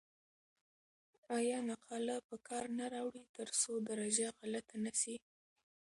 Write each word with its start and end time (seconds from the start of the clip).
آیا 1.37 1.57
نقاله 1.69 2.17
په 2.27 2.35
کار 2.47 2.65
نه 2.77 2.85
راوړئ 2.93 3.23
ترڅو 3.37 3.71
درجه 3.89 4.27
غلطه 4.39 4.75
نه 4.83 4.91
سی؟ 5.01 5.15